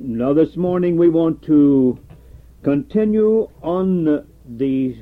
[0.00, 1.98] Now, this morning we want to
[2.62, 4.96] continue on the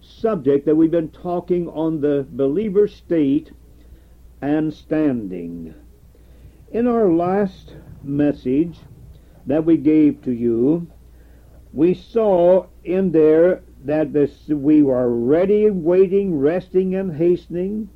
[0.00, 3.50] subject that we've been talking on the believer state
[4.40, 5.74] and standing.
[6.70, 8.78] In our last message
[9.46, 10.86] that we gave to you,
[11.72, 17.90] we saw in there that this, we were ready, waiting, resting, and hastening,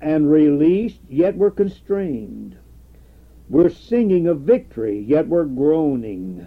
[0.00, 2.58] and released, yet we're constrained.
[3.52, 6.46] We're singing of victory, yet we're groaning.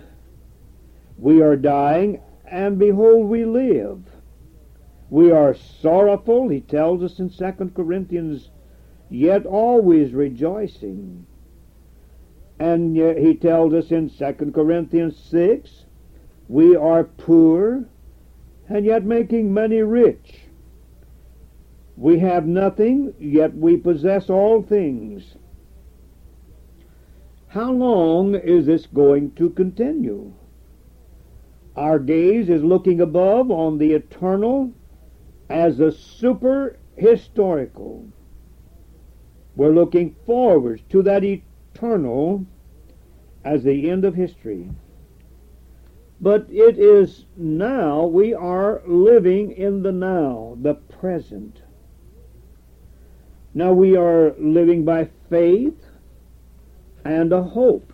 [1.20, 4.02] We are dying, and behold, we live.
[5.12, 8.50] We are sorrowful, he tells us in 2 Corinthians,
[9.12, 11.28] yet always rejoicing.
[12.58, 15.86] And he tells us in 2 Corinthians 6,
[16.48, 17.86] we are poor,
[18.68, 20.40] and yet making many rich.
[21.98, 25.36] We have nothing, yet we possess all things.
[27.56, 30.34] How long is this going to continue?
[31.78, 34.74] Our gaze is looking above on the eternal
[35.50, 38.10] as a super historical.
[39.56, 42.46] We're looking forward to that eternal
[43.46, 44.70] as the end of history.
[46.20, 51.62] But it is now, we are living in the now, the present.
[53.54, 55.85] Now we are living by faith
[57.06, 57.94] and a hope.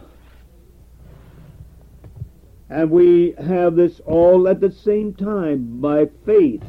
[2.69, 6.63] And we have this all at the same time by faith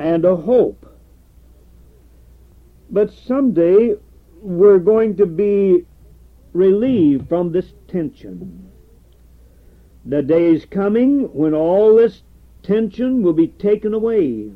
[0.00, 0.84] and a hope.
[2.90, 3.94] But someday
[4.42, 5.86] we're going to be
[6.52, 8.70] relieved from this tension.
[10.04, 12.22] The day is coming when all this
[12.64, 14.50] tension will be taken away.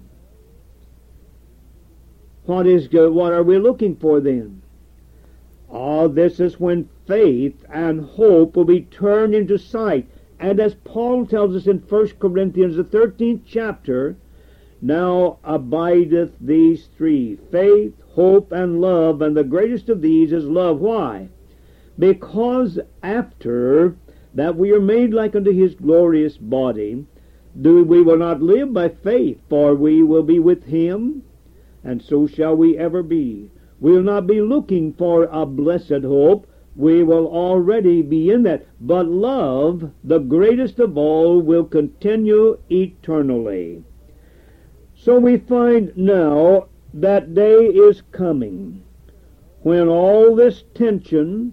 [2.44, 4.62] What is what are we looking for then?
[5.70, 10.06] Ah, this is when faith and hope will be turned into sight.
[10.39, 14.17] And as Paul tells us in 1 Corinthians, the 13th chapter,
[14.81, 20.81] now abideth these three faith, hope, and love, and the greatest of these is love.
[20.81, 21.28] Why?
[21.99, 23.97] Because after
[24.34, 27.06] that we are made like unto his glorious body,
[27.59, 31.22] do we will not live by faith, for we will be with him,
[31.82, 33.50] and so shall we ever be.
[33.81, 36.47] We will not be looking for a blessed hope.
[36.75, 38.66] We will already be in that.
[38.81, 43.82] But love, the greatest of all, will continue eternally.
[44.94, 48.82] So we find now that day is coming
[49.62, 51.53] when all this tension,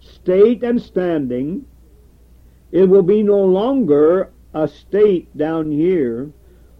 [0.00, 1.64] state and standing,
[2.70, 6.30] it will be no longer a state down here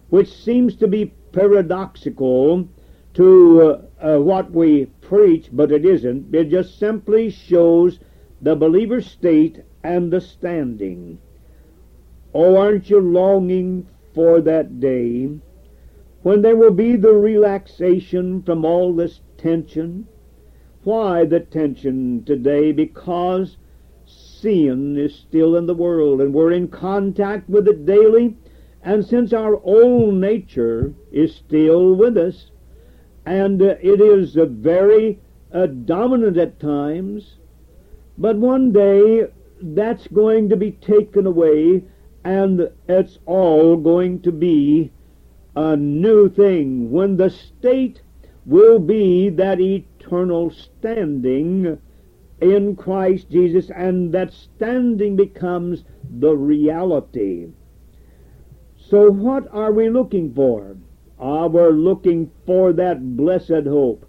[0.09, 2.67] which seems to be paradoxical
[3.13, 3.61] to
[4.01, 6.33] uh, uh, what we preach, but it isn't.
[6.33, 7.99] It just simply shows
[8.41, 11.19] the believer's state and the standing.
[12.33, 15.29] Oh, aren't you longing for that day
[16.23, 20.07] when there will be the relaxation from all this tension?
[20.83, 22.71] Why the tension today?
[22.71, 23.57] Because
[24.05, 28.35] sin is still in the world and we're in contact with it daily.
[28.81, 32.51] And since our old nature is still with us,
[33.25, 35.19] and uh, it is uh, very
[35.53, 37.37] uh, dominant at times,
[38.17, 39.27] but one day
[39.61, 41.83] that's going to be taken away,
[42.23, 44.91] and it's all going to be
[45.55, 48.01] a new thing when the state
[48.45, 51.79] will be that eternal standing
[52.41, 55.85] in Christ Jesus, and that standing becomes
[56.19, 57.47] the reality.
[58.75, 60.75] So, what are we looking for?
[61.25, 64.05] Ah, we're looking for that blessed hope.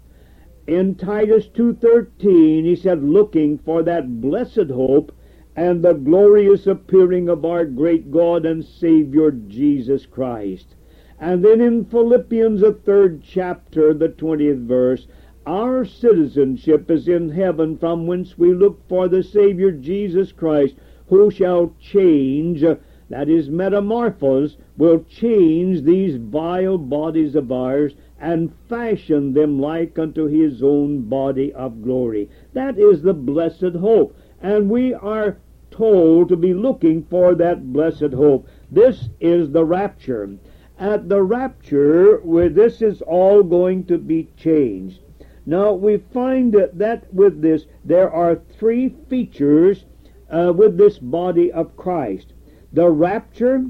[0.67, 5.13] In Titus 2.13, he said, looking for that blessed hope
[5.55, 10.75] and the glorious appearing of our great God and Savior Jesus Christ.
[11.17, 15.07] And then in Philippians, the third chapter, the 20th verse,
[15.47, 20.75] our citizenship is in heaven, from whence we look for the Savior Jesus Christ,
[21.07, 22.61] who shall change
[23.09, 30.25] that is metamorphose, will change these vile bodies of ours and fashion them like unto
[30.25, 32.29] his own body of glory.
[32.53, 34.15] That is the blessed hope.
[34.41, 35.37] And we are
[35.71, 38.47] told to be looking for that blessed hope.
[38.71, 40.37] This is the rapture.
[40.77, 44.99] At the rapture, where this is all going to be changed.
[45.45, 49.85] Now, we find that with this, there are three features
[50.29, 52.33] uh, with this body of Christ
[52.75, 53.65] the rapture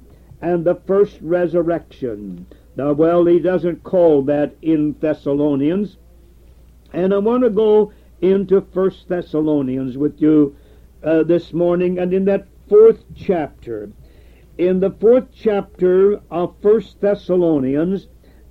[0.46, 2.46] and the first resurrection.
[2.76, 5.98] Now, well, he doesn't call that in Thessalonians.
[6.94, 10.56] And I want to go into First Thessalonians with you
[11.04, 13.90] uh, this morning and in that fourth chapter.
[14.56, 18.08] In the fourth chapter of First Thessalonians,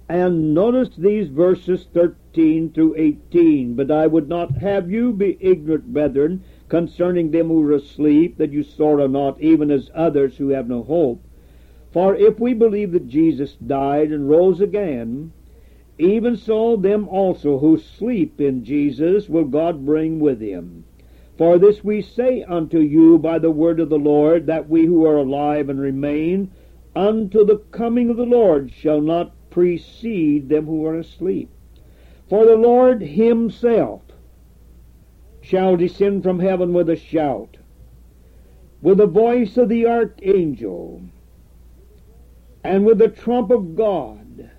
[0.09, 3.75] and notice these verses 13 through 18.
[3.77, 8.53] But I would not have you be ignorant, brethren, concerning them who are asleep, that
[8.53, 11.23] you sorrow not, even as others who have no hope.
[11.95, 15.31] For if we believe that Jesus died and rose again,
[15.97, 20.87] even so them also who sleep in Jesus will God bring with him.
[21.39, 25.07] For this we say unto you by the word of the Lord, that we who
[25.07, 26.51] are alive and remain
[26.97, 31.49] unto the coming of the Lord shall not precede them who are asleep.
[32.29, 34.03] For the Lord himself
[35.41, 37.59] shall descend from heaven with a shout,
[38.83, 41.01] with the voice of the archangel,
[42.65, 44.51] and with the trump of God,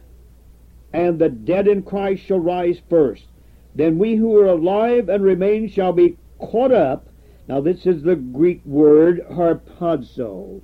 [0.93, 3.25] and the dead in Christ shall rise first.
[3.73, 7.09] Then we who are alive and remain shall be caught up.
[7.49, 10.61] Now this is the Greek word harpazo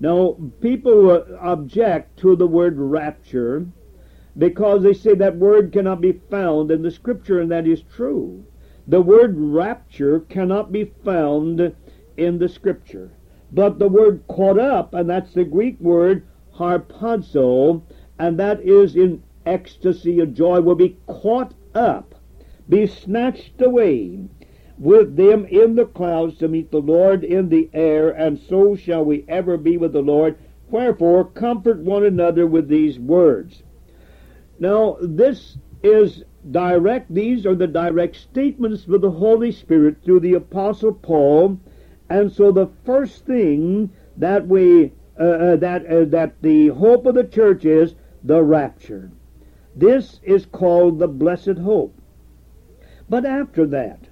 [0.00, 3.68] now, people object to the word rapture
[4.36, 8.44] because they say that word cannot be found in the Scripture, and that is true.
[8.88, 11.74] The word rapture cannot be found
[12.16, 13.12] in the Scripture.
[13.52, 16.26] But the word caught up, and that's the Greek word
[16.58, 17.82] harpazo,
[18.18, 22.14] and that is in ecstasy of joy, will be caught up,
[22.68, 24.28] be snatched away
[24.78, 29.04] with them in the clouds to meet the Lord in the air, and so shall
[29.04, 30.36] we ever be with the Lord.
[30.70, 33.62] Wherefore, comfort one another with these words.
[34.58, 40.34] Now, this is direct, these are the direct statements of the Holy Spirit through the
[40.34, 41.60] Apostle Paul,
[42.08, 47.14] and so the first thing that we uh, uh, that uh, that the hope of
[47.14, 49.10] the church is the rapture.
[49.76, 51.94] This is called the blessed hope.
[53.08, 54.08] But after that,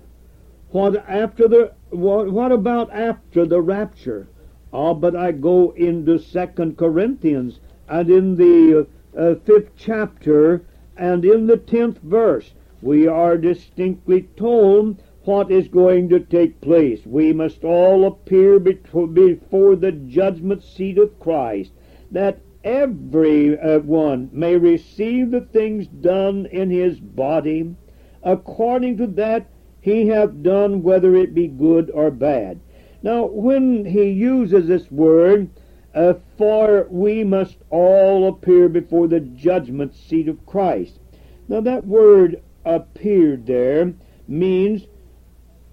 [0.71, 4.29] what after the what, what about after the rapture?
[4.73, 10.63] Ah, but I go into Second Corinthians and in the uh, fifth chapter
[10.97, 17.01] and in the tenth verse we are distinctly told what is going to take place.
[17.05, 21.73] We must all appear before the judgment seat of Christ,
[22.11, 27.75] that every uh, one may receive the things done in his body
[28.23, 29.47] according to that
[29.81, 32.61] he hath done whether it be good or bad.
[33.03, 35.51] Now, when he uses this word,
[35.93, 41.01] uh, for we must all appear before the judgment seat of Christ.
[41.49, 43.93] Now, that word appeared there
[44.29, 44.87] means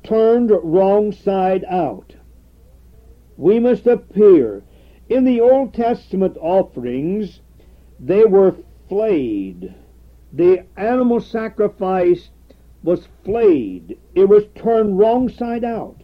[0.10, 2.16] turned wrong side out.
[3.38, 4.64] We must appear.
[5.08, 7.42] In the Old Testament offerings,
[8.00, 8.56] they were
[8.88, 9.76] flayed.
[10.34, 12.30] The animal sacrifice
[12.82, 14.00] was flayed.
[14.16, 15.98] It was turned wrong side out.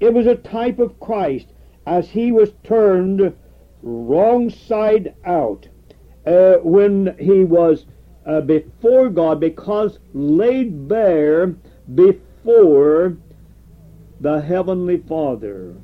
[0.00, 1.48] It was a type of Christ
[1.86, 3.34] as he was turned
[3.82, 5.68] wrong side out
[6.26, 7.84] uh, when he was
[8.24, 11.48] uh, before God because laid bare
[11.94, 12.27] before
[14.20, 15.74] the heavenly Father.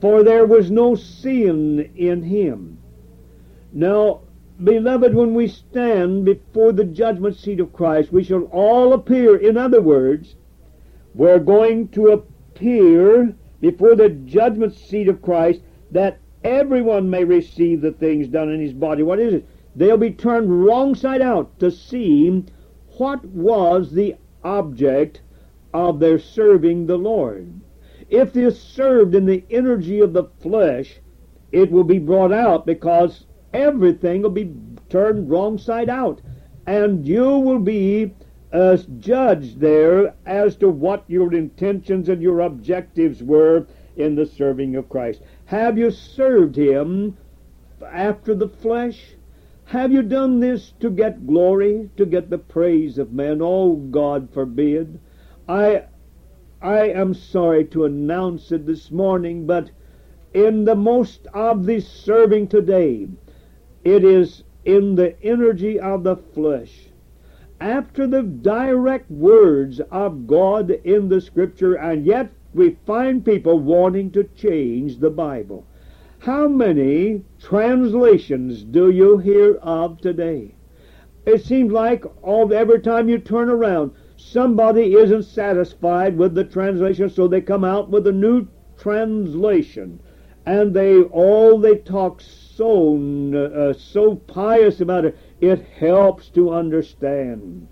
[0.00, 2.78] For there was no sin in him.
[3.72, 4.22] Now,
[4.62, 9.36] Beloved, when we stand before the judgment seat of Christ, we shall all appear.
[9.36, 10.34] In other words,
[11.14, 17.92] we're going to appear before the judgment seat of Christ that everyone may receive the
[17.92, 19.02] things done in his body.
[19.02, 19.48] What is it?
[19.76, 22.42] They'll be turned wrong side out to see
[22.96, 25.20] what was the object
[25.76, 27.60] of their serving the Lord.
[28.08, 31.00] If they served in the energy of the flesh,
[31.52, 34.54] it will be brought out because everything will be
[34.88, 36.22] turned wrong side out.
[36.66, 38.14] And you will be
[38.52, 43.66] uh, judged there as to what your intentions and your objectives were
[43.96, 45.20] in the serving of Christ.
[45.44, 47.18] Have you served Him
[47.92, 49.14] after the flesh?
[49.66, 53.40] Have you done this to get glory, to get the praise of men?
[53.42, 55.00] Oh, God forbid.
[55.48, 55.84] I,
[56.60, 59.70] I am sorry to announce it this morning, but
[60.34, 63.06] in the most of this serving today,
[63.84, 66.88] it is in the energy of the flesh.
[67.60, 74.10] After the direct words of God in the Scripture, and yet we find people wanting
[74.10, 75.64] to change the Bible.
[76.18, 80.54] How many translations do you hear of today?
[81.24, 87.08] It seems like all every time you turn around, somebody isn't satisfied with the translation,
[87.10, 90.00] so they come out with a new translation,
[90.44, 92.96] and they all they talk so
[93.34, 95.18] uh, so pious about it.
[95.40, 97.68] It helps to understand.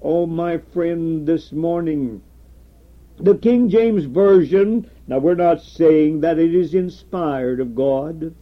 [0.00, 2.22] Oh, my friend, this morning
[3.18, 8.34] The King James Version, now we're not saying that it is inspired of God,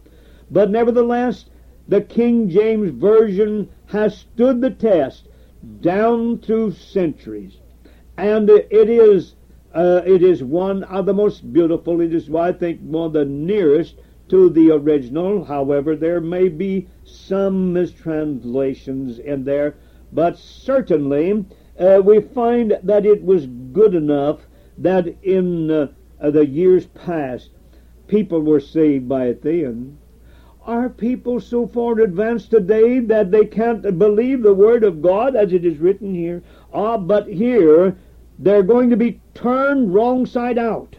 [0.51, 1.47] but nevertheless,
[1.89, 5.29] the King James Version has stood the test
[5.81, 7.59] down through centuries.
[8.17, 9.35] And it is
[9.75, 12.01] uh, it is one of the most beautiful.
[12.01, 13.97] It is, I think, one of the nearest
[14.29, 15.45] to the original.
[15.45, 19.77] However, there may be some mistranslations in there,
[20.13, 21.45] but certainly
[21.79, 24.41] uh, we find that it was good enough
[24.79, 25.89] that in uh,
[26.21, 27.51] the years past
[28.09, 29.99] people were saved by it then.
[30.67, 35.53] Are people so far advanced today that they can't believe the Word of God as
[35.53, 36.43] it is written here?
[36.75, 37.97] Ah, but here
[38.37, 40.97] they're going to be turned wrong side out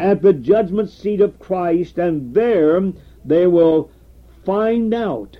[0.00, 2.92] at the judgment seat of Christ, and there
[3.24, 3.88] they will
[4.44, 5.38] find out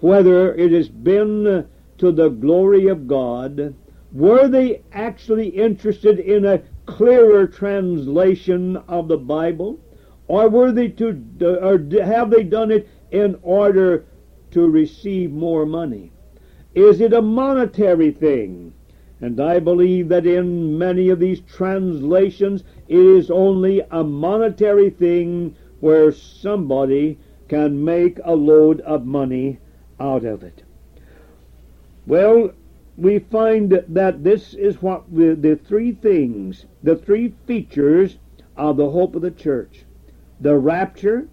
[0.00, 3.76] whether it has been to the glory of God.
[4.10, 9.78] Were they actually interested in a clearer translation of the Bible?
[10.30, 14.04] Or were they to, uh, or have they done it in order
[14.52, 16.12] to receive more money?
[16.72, 18.72] Is it a monetary thing?
[19.20, 25.56] And I believe that in many of these translations it is only a monetary thing
[25.80, 27.18] where somebody
[27.48, 29.58] can make a load of money
[29.98, 30.62] out of it.
[32.06, 32.52] Well,
[32.96, 38.18] we find that this is what the, the three things, the three features
[38.56, 39.86] of the hope of the church
[40.40, 41.28] the rapture,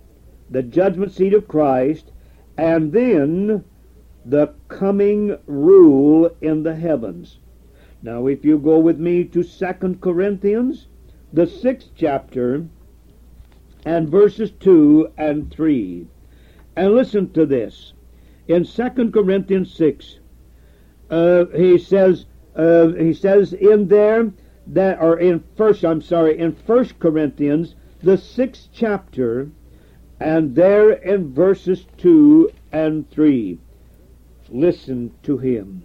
[0.50, 2.12] the judgment seat of Christ,
[2.58, 3.64] and then
[4.26, 7.40] the coming rule in the heavens.
[8.02, 10.88] Now, if you go with me to Second Corinthians,
[11.32, 12.68] the sixth chapter,
[13.86, 16.08] and verses 2 and 3,
[16.76, 17.94] and listen to this.
[18.48, 20.20] In Second Corinthians 6,
[21.10, 24.32] uh, he says, uh, he says in there
[24.68, 29.50] that, or in first, I'm sorry, in First Corinthians, the sixth chapter,
[30.20, 33.60] and there in verses 2 and 3.
[34.50, 35.84] Listen to him.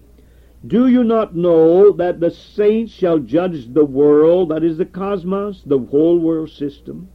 [0.67, 5.63] Do you not know that the saints shall judge the world, that is the cosmos,
[5.67, 7.09] the whole world system?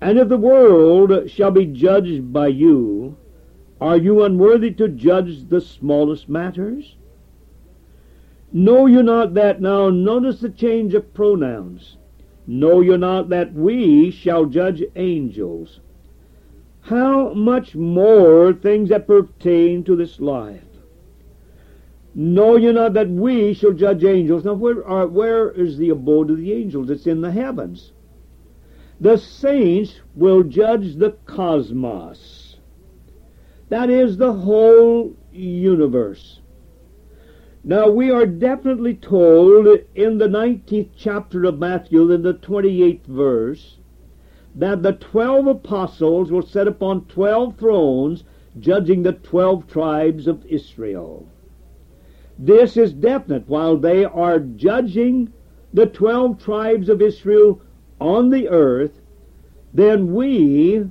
[0.00, 3.16] And if the world shall be judged by you,
[3.80, 6.96] are you unworthy to judge the smallest matters?
[8.52, 11.98] Know you not that now, notice the change of pronouns.
[12.46, 15.80] Know you not that we shall judge angels?
[16.82, 20.64] How much more things that pertain to this life?
[22.14, 24.44] Know you not that we shall judge angels?
[24.44, 26.90] Now, where, are, where is the abode of the angels?
[26.90, 27.92] It's in the heavens.
[29.00, 32.56] The saints will judge the cosmos.
[33.68, 36.39] That is the whole universe.
[37.62, 43.76] Now, we are definitely told in the 19th chapter of Matthew, in the 28th verse,
[44.54, 48.24] that the twelve apostles will set upon twelve thrones,
[48.58, 51.28] judging the twelve tribes of Israel.
[52.38, 53.46] This is definite.
[53.46, 55.30] While they are judging
[55.72, 57.60] the twelve tribes of Israel
[58.00, 59.02] on the earth,
[59.74, 60.86] then we,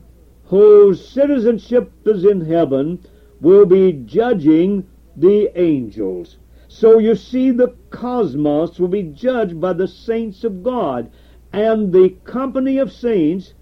[0.46, 3.00] whose citizenship is in heaven,
[3.42, 6.38] will be judging the angels.
[6.72, 11.10] So you see, the cosmos will be judged by the saints of God,
[11.52, 13.56] and the company of saints,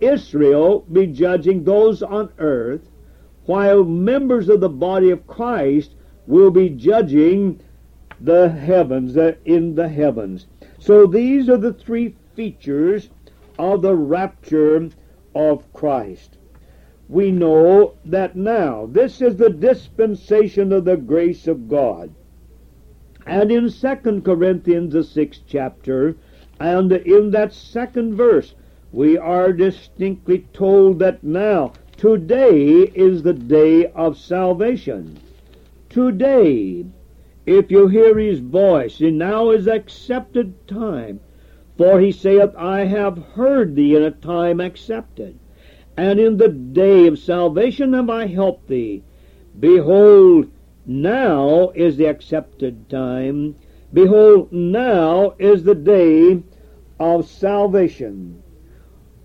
[0.00, 2.90] Israel, be judging those on earth,
[3.46, 5.94] while members of the body of Christ
[6.26, 7.60] will be judging
[8.20, 10.48] the heavens, uh, in the heavens.
[10.80, 13.10] So these are the three features
[13.60, 14.90] of the rapture
[15.36, 16.36] of Christ.
[17.08, 22.12] We know that now this is the dispensation of the grace of God.
[23.30, 26.16] And in 2 Corinthians, the sixth chapter,
[26.58, 28.56] and in that second verse,
[28.90, 35.20] we are distinctly told that now, today is the day of salvation
[35.88, 36.84] today.
[37.46, 41.20] If you hear his voice, and now is accepted time.
[41.78, 45.38] For he saith, I have heard thee in a time accepted,
[45.96, 49.04] and in the day of salvation have I helped thee.
[49.60, 50.48] Behold,
[50.86, 53.54] now is the accepted time.
[53.92, 56.42] Behold, now is the day
[56.98, 58.42] of salvation.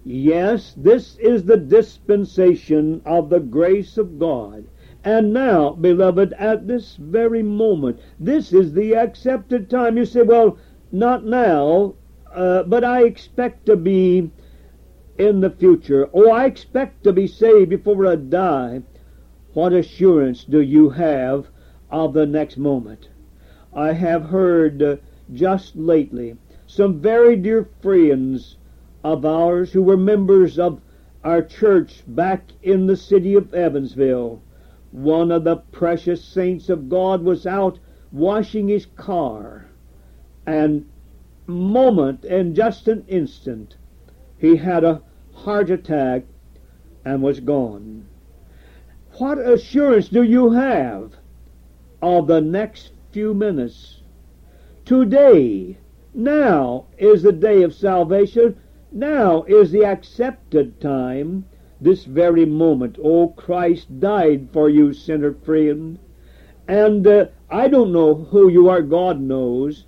[0.04, 4.66] Yes, this is the dispensation of the grace of God.
[5.04, 9.98] And now, beloved, at this very moment, this is the accepted time.
[9.98, 10.58] You say, well,
[10.92, 11.96] not now,
[12.34, 14.32] uh, but I expect to be
[15.18, 16.10] in the future.
[16.14, 18.82] Oh, I expect to be saved before I die.
[19.56, 21.48] What assurance do you have
[21.90, 23.08] of the next moment?
[23.74, 24.98] I have heard uh,
[25.34, 26.36] just lately
[26.68, 28.58] some very dear friends
[29.02, 30.82] of ours who were members of
[31.24, 34.42] our church back in the city of Evansville.
[34.92, 37.80] One of the precious saints of God was out
[38.12, 39.68] washing his car,
[40.46, 40.86] and
[41.48, 43.78] moment, in just an instant,
[44.38, 45.02] he had a
[45.34, 46.26] heart attack
[47.06, 48.08] and was gone.
[49.18, 51.14] What assurance do you have
[52.02, 54.02] of the next few minutes?
[54.84, 55.78] Today,
[56.14, 58.58] now is the day of salvation.
[58.92, 61.46] Now is the accepted time.
[61.80, 62.98] This very moment.
[63.02, 65.98] Oh, Christ died for you, sinner friend.
[66.68, 69.86] And uh, I don't know who you are, God knows,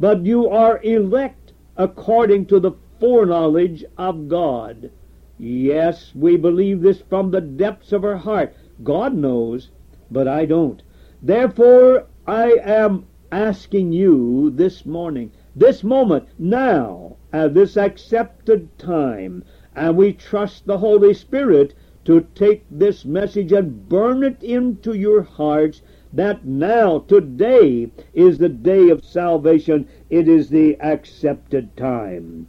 [0.00, 4.90] but you are elect according to the foreknowledge of God.
[5.38, 8.54] Yes, we believe this from the depths of our heart.
[8.84, 9.70] God knows,
[10.10, 10.82] but I don't.
[11.22, 19.96] Therefore, I am asking you this morning, this moment, now, at this accepted time, and
[19.96, 21.74] we trust the Holy Spirit
[22.04, 28.48] to take this message and burn it into your hearts that now, today, is the
[28.48, 29.88] day of salvation.
[30.10, 32.48] It is the accepted time.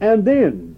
[0.00, 0.76] And then,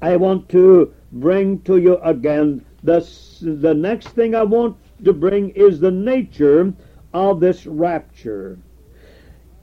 [0.00, 3.06] I want to bring to you again the,
[3.40, 6.74] the next thing I want to bring is the nature
[7.14, 8.58] of this rapture.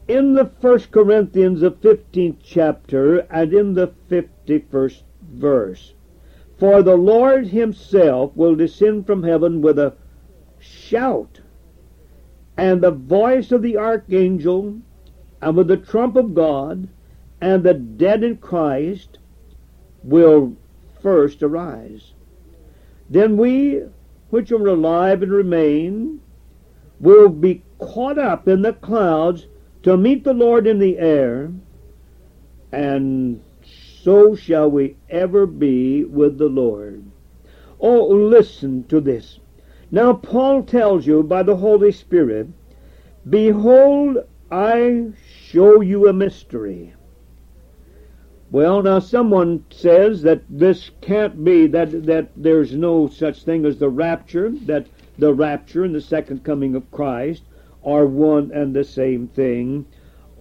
[0.07, 5.93] In the First Corinthians, the 15th chapter, and in the 51st verse,
[6.57, 9.93] For the Lord himself will descend from heaven with a
[10.59, 11.41] shout,
[12.57, 14.79] and the voice of the archangel,
[15.41, 16.87] and with the trump of God,
[17.41, 19.19] and the dead in Christ
[20.03, 20.55] will
[21.01, 22.13] first arise.
[23.09, 23.83] Then we
[24.29, 26.21] which are alive and remain
[26.99, 29.47] will be caught up in the clouds
[29.83, 31.51] to meet the Lord in the air,
[32.71, 33.41] and
[34.03, 37.05] so shall we ever be with the Lord.
[37.79, 39.39] Oh, listen to this.
[39.89, 42.49] Now, Paul tells you by the Holy Spirit,
[43.27, 44.17] Behold,
[44.51, 46.93] I show you a mystery.
[48.51, 53.77] Well, now someone says that this can't be, that, that there's no such thing as
[53.77, 54.87] the rapture, that
[55.19, 57.43] the rapture and the second coming of Christ
[57.85, 59.85] are one and the same thing.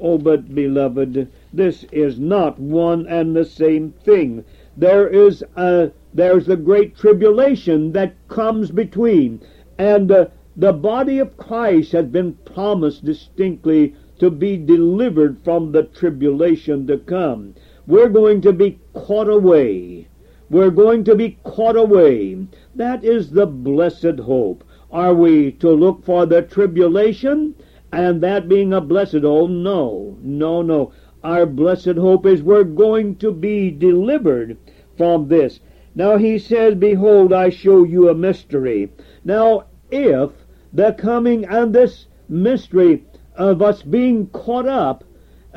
[0.01, 4.43] Oh, but beloved, this is not one and the same thing.
[4.75, 9.43] There is a, there's the great tribulation that comes between,
[9.77, 15.83] and uh, the body of Christ has been promised distinctly to be delivered from the
[15.83, 17.55] tribulation to come.
[17.89, 20.09] We're going to be caught away.
[20.51, 22.47] We're going to be caught away.
[22.75, 24.63] That is the blessed hope.
[24.93, 27.55] Are we to look for the tribulation
[27.91, 29.49] and that being a blessed hope?
[29.49, 30.93] No, no, no.
[31.25, 34.59] Our blessed hope is we're going to be delivered
[34.99, 35.61] from this.
[35.95, 38.93] Now he says, Behold, I show you a mystery.
[39.25, 40.33] Now, if
[40.75, 45.05] the coming and this mystery of us being caught up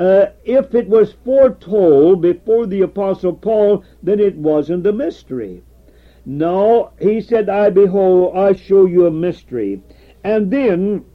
[0.02, 5.62] uh, if it was foretold before the Apostle Paul, then it wasn't a mystery.
[6.26, 9.84] No, he said, I behold, I show you a mystery.
[10.24, 11.06] And then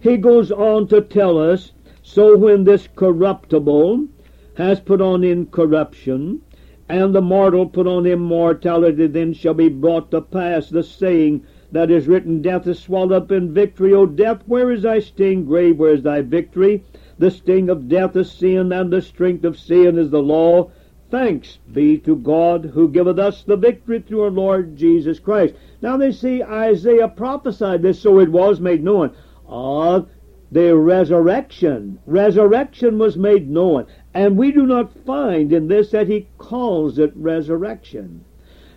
[0.00, 4.08] he goes on to tell us, so when this corruptible
[4.56, 6.40] has put on incorruption,
[6.88, 11.90] and the mortal put on immortality, then shall be brought to pass the saying that
[11.90, 13.92] is written, Death is swallowed up in victory.
[13.92, 15.44] O death, where is thy sting?
[15.44, 16.82] Grave, where is thy victory?
[17.20, 20.70] The sting of death is sin, and the strength of sin is the law.
[21.10, 25.54] Thanks be to God who giveth us the victory through our Lord Jesus Christ.
[25.82, 29.14] Now they see Isaiah prophesied this, so it was made known.
[29.46, 30.08] Of
[30.50, 31.98] the resurrection.
[32.06, 33.86] Resurrection was made known.
[34.14, 38.24] And we do not find in this that he calls it resurrection.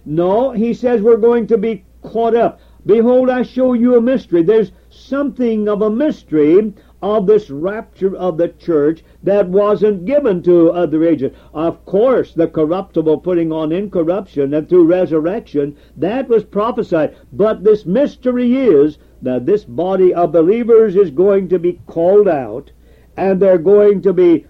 [0.03, 2.60] No, he says we're going to be caught up.
[2.86, 4.43] Behold, I show you a mystery.
[4.43, 6.73] There's something of a mystery
[7.04, 11.34] of this rapture of the church that wasn't given to other ages.
[11.54, 17.13] Of course, the corruptible putting on incorruption and through resurrection, that was prophesied.
[17.34, 22.72] But this mystery is that this body of believers is going to be called out
[23.18, 24.46] and they're going to be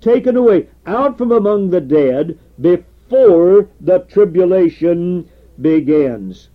[0.00, 5.28] taken away out from among the dead before the tribulation
[5.60, 6.50] begins.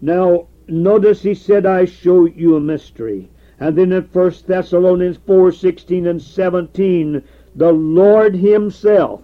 [0.00, 3.30] Now, notice he said, I show you a mystery.
[3.60, 7.22] And then in 1 Thessalonians 4 16 and 17,
[7.54, 9.22] the Lord Himself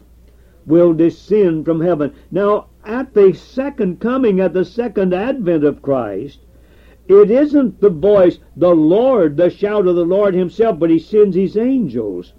[0.66, 2.12] will descend from heaven.
[2.30, 6.40] Now, at the second coming, at the second advent of Christ,
[7.08, 11.34] it isn't the voice, the Lord, the shout of the Lord Himself, but He sends
[11.34, 12.32] His angels.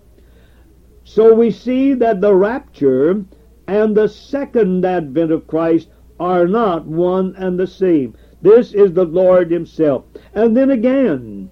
[1.04, 3.26] So we see that the rapture
[3.68, 8.16] and the second advent of Christ are not one and the same.
[8.42, 10.06] This is the Lord himself.
[10.34, 11.50] And then again,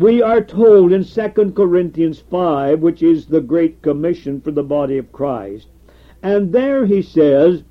[0.00, 4.96] we are told in 2 Corinthians 5, which is the Great Commission for the body
[4.96, 5.68] of Christ,
[6.22, 7.64] and there he says,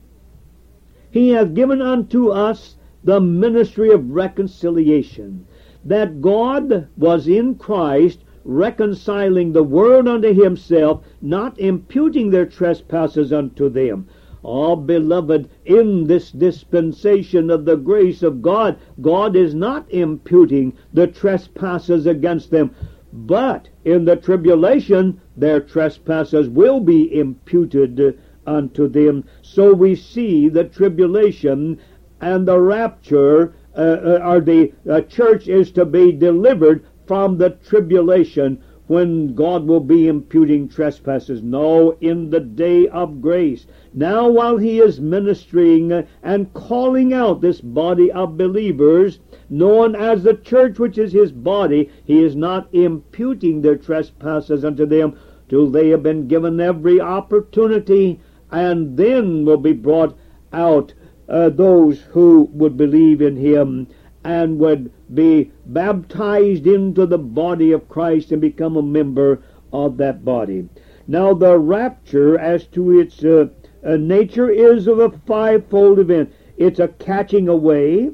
[1.10, 5.48] He hath given unto us the ministry of reconciliation,
[5.84, 13.70] that God was in Christ reconciling the world unto himself, not imputing their trespasses unto
[13.70, 14.08] them.
[14.46, 21.08] Ah, beloved, in this dispensation of the grace of God, God is not imputing the
[21.08, 22.72] trespasses against them,
[23.12, 29.26] but in the tribulation their trespasses will be imputed unto them.
[29.42, 31.78] So we see the tribulation
[32.22, 37.50] and the rapture, uh, uh, or the uh, church is to be delivered from the
[37.50, 41.44] tribulation when God will be imputing trespasses.
[41.44, 43.68] No, in the day of grace.
[43.94, 50.34] Now, while he is ministering and calling out this body of believers, known as the
[50.34, 55.16] church, which is his body, he is not imputing their trespasses unto them
[55.48, 60.18] till they have been given every opportunity, and then will be brought
[60.52, 60.96] out
[61.28, 63.86] uh, those who would believe in him
[64.30, 69.42] and would be baptized into the body of Christ and become a member
[69.74, 70.70] of that body.
[71.08, 73.48] Now, the rapture, as to its uh,
[73.84, 76.32] uh, nature, is of a fivefold event.
[76.58, 78.12] It's a catching away,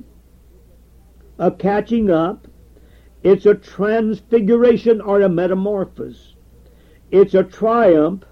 [1.38, 2.48] a catching up,
[3.22, 6.36] it's a transfiguration or a metamorphosis,
[7.12, 8.24] it's a triumph,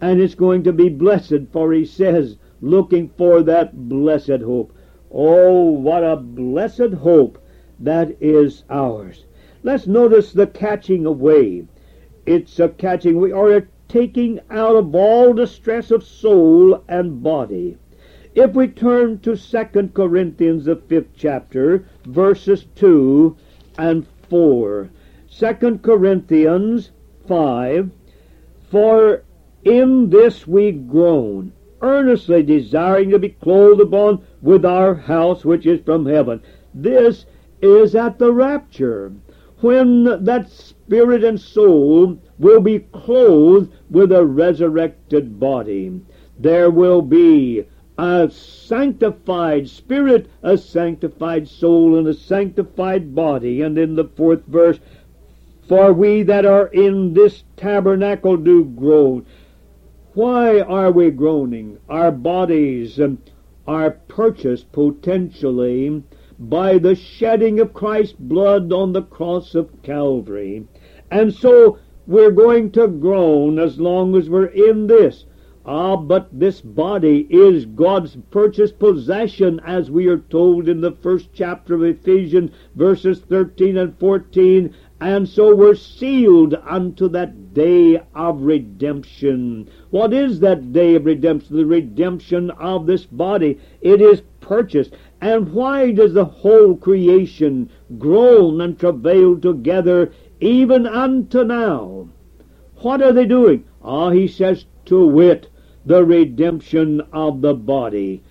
[0.00, 4.72] and it's going to be blessed, for he says, looking for that blessed hope.
[5.10, 7.38] Oh, what a blessed hope
[7.78, 9.24] that is ours.
[9.62, 11.66] Let's notice the catching away.
[12.26, 17.76] It's a catching away or a taking out of all distress of soul and body.
[18.34, 23.36] If we turn to 2 Corinthians, the fifth chapter, verses 2
[23.78, 24.90] and 4.
[25.30, 26.90] 2 Corinthians
[27.26, 27.90] 5,
[28.70, 29.22] For
[29.64, 35.80] in this we groan, earnestly desiring to be clothed upon with our house which is
[35.84, 36.40] from heaven.
[36.74, 37.26] This
[37.60, 39.12] is at the rapture,
[39.60, 46.00] when that spirit and soul will be clothed with a resurrected body.
[46.38, 47.66] There will be
[47.98, 53.60] a sanctified spirit, a sanctified soul, and a sanctified body.
[53.62, 54.78] And in the fourth verse,
[55.66, 59.26] for we that are in this tabernacle do groan.
[60.18, 61.78] Why are we groaning?
[61.88, 62.98] Our bodies
[63.68, 66.02] are purchased potentially
[66.36, 70.66] by the shedding of Christ's blood on the cross of Calvary.
[71.08, 71.78] And so
[72.08, 75.24] we're going to groan as long as we're in this.
[75.64, 81.28] Ah, but this body is God's purchased possession, as we are told in the first
[81.32, 84.74] chapter of Ephesians, verses 13 and 14.
[85.00, 89.68] And so we're sealed unto that day of redemption.
[89.90, 91.56] What is that day of redemption?
[91.56, 93.60] The redemption of this body.
[93.80, 94.94] It is purchased.
[95.20, 102.08] And why does the whole creation groan and travail together even unto now?
[102.80, 103.64] What are they doing?
[103.82, 105.48] Ah, he says, to wit,
[105.86, 108.22] the redemption of the body.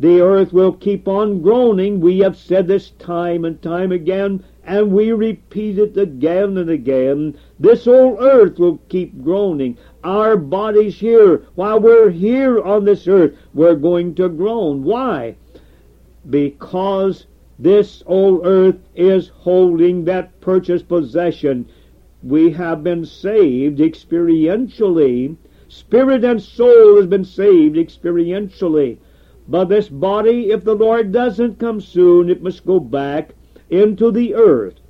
[0.00, 2.00] The earth will keep on groaning.
[2.00, 7.36] We have said this time and time again, and we repeat it again and again.
[7.60, 9.78] This old earth will keep groaning.
[10.02, 14.82] Our bodies here, while we're here on this earth, we're going to groan.
[14.82, 15.36] Why?
[16.28, 17.26] because
[17.58, 21.66] this old earth is holding that purchased possession.
[22.22, 25.36] We have been saved experientially.
[25.68, 28.98] Spirit and soul has been saved experientially.
[29.50, 33.34] But this body, if the Lord doesn't come soon, it must go back
[33.68, 34.80] into the earth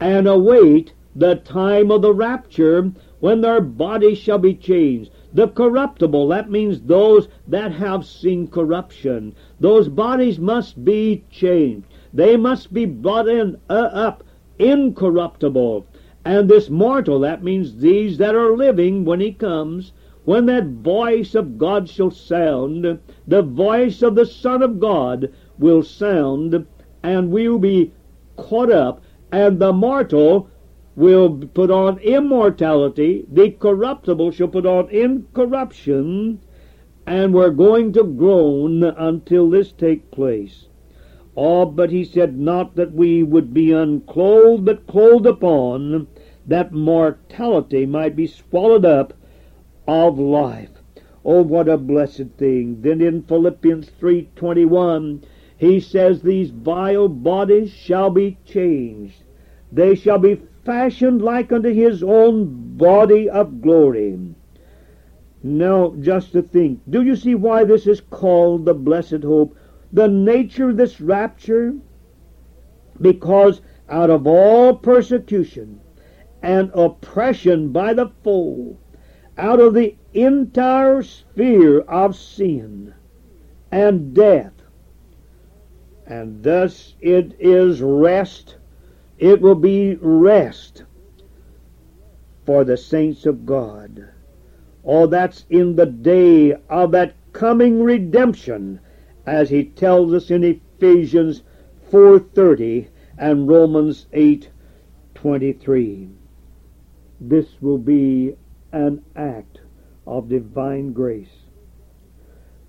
[0.00, 5.12] and await the time of the rapture when their bodies shall be changed.
[5.32, 9.36] The corruptible, that means those that have seen corruption.
[9.60, 11.86] Those bodies must be changed.
[12.12, 14.24] They must be brought in uh, up
[14.58, 15.86] incorruptible.
[16.24, 19.92] And this mortal, that means these that are living when he comes,
[20.24, 25.82] when that voice of God shall sound, the voice of the Son of God will
[25.82, 26.64] sound,
[27.02, 27.92] and we'll be
[28.36, 30.48] caught up, and the mortal
[30.94, 36.38] will put on immortality, the corruptible shall put on incorruption,
[37.04, 40.68] and we're going to groan until this take place.
[41.36, 46.06] Oh, but he said not that we would be unclothed, but clothed upon,
[46.46, 49.14] that mortality might be swallowed up
[49.86, 50.70] of life.
[51.24, 52.82] Oh, what a blessed thing.
[52.82, 55.24] Then in Philippians 3.21,
[55.56, 59.22] he says, These vile bodies shall be changed.
[59.70, 64.18] They shall be fashioned like unto his own body of glory.
[65.42, 69.56] Now, just to think, do you see why this is called the blessed hope?
[69.92, 71.74] The nature of this rapture?
[73.00, 75.80] Because out of all persecution
[76.42, 78.78] and oppression by the foe,
[79.38, 82.94] out of the entire sphere of sin
[83.70, 84.52] and death,
[86.06, 88.56] and thus it is rest,
[89.18, 90.84] it will be rest
[92.44, 94.08] for the saints of God.
[94.84, 98.80] Oh, that's in the day of that coming redemption,
[99.24, 101.42] as he tells us in Ephesians
[101.90, 106.12] 4.30 and Romans 8.23.
[107.20, 108.34] This will be
[108.72, 109.60] an act
[110.06, 111.46] of divine grace.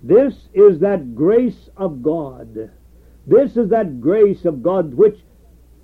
[0.02, 2.70] This is that grace of God.
[3.26, 5.20] This is that grace of God which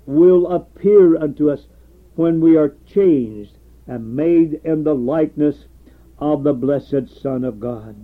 [0.05, 1.65] will appear unto us
[2.15, 3.57] when we are changed
[3.87, 5.65] and made in the likeness
[6.19, 7.95] of the blessed Son of God.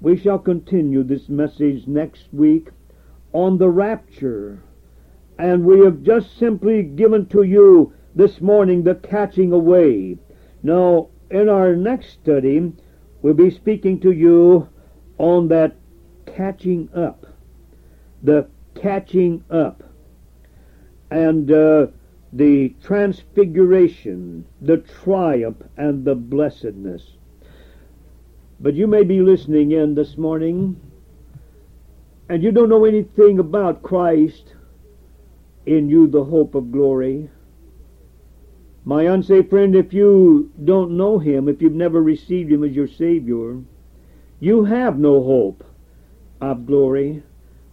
[0.00, 2.70] We shall continue this message next week
[3.32, 4.62] on the rapture.
[5.38, 10.18] And we have just simply given to you this morning the catching away.
[10.62, 12.72] Now, in our next study,
[13.20, 14.68] we'll be speaking to you
[15.18, 15.76] on that
[16.26, 17.26] catching up.
[18.22, 19.82] The catching up.
[21.10, 21.86] And uh,
[22.32, 27.02] the transfiguration, the triumph, and the blessedness.
[28.60, 30.80] But you may be listening in this morning
[32.28, 34.54] and you don't know anything about Christ
[35.66, 37.28] in you, the hope of glory.
[38.84, 42.88] My unsaved friend, if you don't know Him, if you've never received Him as your
[42.88, 43.60] Savior,
[44.40, 45.62] you have no hope
[46.40, 47.22] of glory.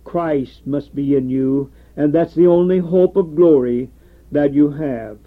[0.03, 3.89] Christ must be in you, and that's the only hope of glory
[4.31, 5.17] that you have.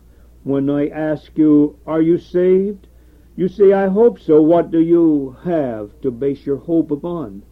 [0.45, 2.87] When I ask you, are you saved?
[3.35, 4.41] You say, I hope so.
[4.41, 7.43] What do you have to base your hope upon?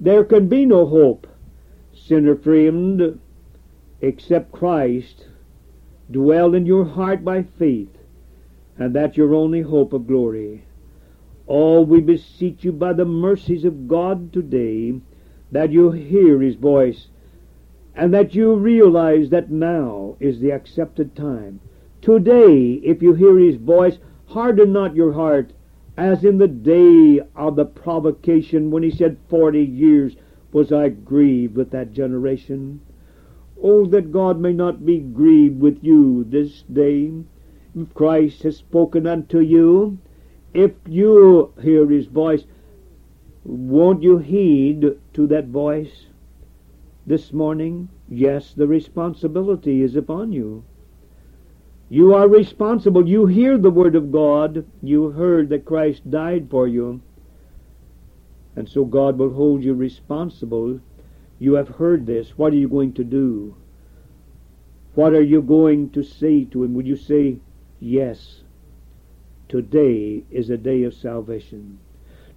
[0.00, 1.26] There can be no hope,
[1.92, 3.20] sinner friend,
[4.00, 5.27] except Christ
[6.10, 7.96] dwell in your heart by faith,
[8.76, 10.64] and that's your only hope of glory.
[11.46, 15.00] Oh, we beseech you by the mercies of God today
[15.50, 17.08] that you hear his voice
[17.94, 21.60] and that you realize that now is the accepted time.
[22.00, 25.52] Today, if you hear his voice, harden not your heart
[25.96, 30.14] as in the day of the provocation when he said, Forty years
[30.52, 32.80] was I grieved with that generation.
[33.62, 37.12] Oh, that God may not be grieved with you this day.
[37.74, 39.98] If Christ has spoken unto you,
[40.54, 42.44] if you hear his voice,
[43.44, 46.06] won't you heed to that voice
[47.06, 47.88] this morning?
[48.08, 50.64] Yes, the responsibility is upon you.
[51.90, 53.08] You are responsible.
[53.08, 54.66] You hear the Word of God.
[54.82, 57.00] You heard that Christ died for you.
[58.56, 60.80] And so God will hold you responsible.
[61.38, 62.36] You have heard this.
[62.36, 63.56] What are you going to do?
[64.94, 66.74] What are you going to say to Him?
[66.74, 67.38] Will you say,
[67.78, 68.42] Yes,
[69.48, 71.78] today is a day of salvation?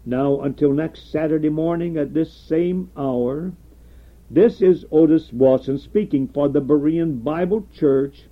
[0.06, 3.54] Now, until next Saturday morning at this same hour,
[4.30, 8.28] this is Otis Watson speaking for the Berean Bible Church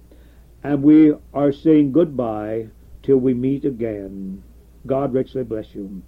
[0.64, 2.70] and we are saying goodbye
[3.04, 4.44] till we meet again.
[4.86, 6.02] God richly bless you.